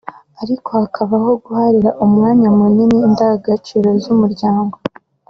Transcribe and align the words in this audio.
ariko 0.41 0.69
hakabaho 0.81 1.29
guharira 1.43 1.89
umwanya 2.05 2.47
munini 2.57 2.97
indangagaciro 3.07 3.87
z’umuryango 4.01 4.75